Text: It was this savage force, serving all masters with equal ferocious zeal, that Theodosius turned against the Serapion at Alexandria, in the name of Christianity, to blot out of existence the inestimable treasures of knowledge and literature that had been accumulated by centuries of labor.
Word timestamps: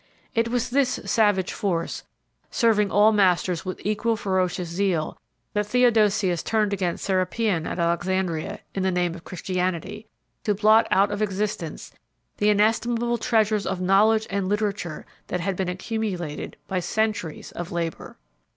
It 0.33 0.47
was 0.47 0.71
this 0.71 0.99
savage 1.05 1.53
force, 1.53 2.01
serving 2.49 2.89
all 2.89 3.11
masters 3.11 3.65
with 3.65 3.79
equal 3.85 4.15
ferocious 4.15 4.67
zeal, 4.67 5.15
that 5.53 5.67
Theodosius 5.67 6.41
turned 6.41 6.73
against 6.73 7.03
the 7.03 7.09
Serapion 7.13 7.67
at 7.67 7.77
Alexandria, 7.77 8.61
in 8.73 8.81
the 8.81 8.89
name 8.89 9.13
of 9.13 9.23
Christianity, 9.23 10.07
to 10.43 10.55
blot 10.55 10.87
out 10.89 11.11
of 11.11 11.21
existence 11.21 11.91
the 12.37 12.49
inestimable 12.49 13.19
treasures 13.19 13.67
of 13.67 13.79
knowledge 13.79 14.25
and 14.31 14.49
literature 14.49 15.05
that 15.27 15.41
had 15.41 15.55
been 15.55 15.69
accumulated 15.69 16.57
by 16.67 16.79
centuries 16.79 17.51
of 17.51 17.71
labor. 17.71 18.17